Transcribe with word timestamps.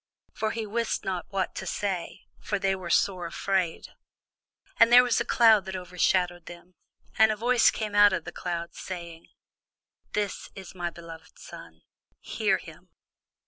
For 0.33 0.49
he 0.49 0.65
wist 0.65 1.05
not 1.05 1.27
what 1.29 1.53
to 1.53 1.67
say; 1.67 2.23
for 2.39 2.57
they 2.57 2.75
were 2.75 2.89
sore 2.89 3.27
afraid. 3.27 3.89
And 4.77 4.91
there 4.91 5.03
was 5.03 5.21
a 5.21 5.25
cloud 5.25 5.65
that 5.65 5.75
overshadowed 5.75 6.47
them: 6.47 6.73
and 7.19 7.31
a 7.31 7.35
voice 7.35 7.69
came 7.69 7.93
out 7.93 8.11
of 8.11 8.23
the 8.25 8.31
cloud, 8.31 8.73
saying, 8.73 9.27
This 10.13 10.49
is 10.55 10.73
my 10.73 10.89
beloved 10.89 11.37
Son: 11.37 11.83
hear 12.19 12.57
him. 12.57 12.89